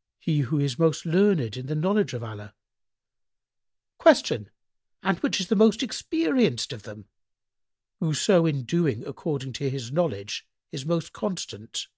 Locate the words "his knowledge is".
9.68-10.86